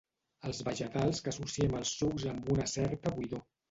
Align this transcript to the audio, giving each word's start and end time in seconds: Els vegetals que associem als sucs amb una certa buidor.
Els 0.51 0.61
vegetals 0.69 1.23
que 1.27 1.33
associem 1.35 1.79
als 1.83 1.95
sucs 2.01 2.29
amb 2.35 2.53
una 2.59 2.71
certa 2.77 3.19
buidor. 3.19 3.51